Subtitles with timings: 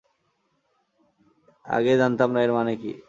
[1.65, 2.91] আগে জানতাম না এর মানে কী।